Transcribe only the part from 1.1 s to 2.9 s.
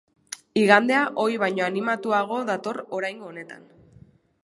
ohi baino animatuago dator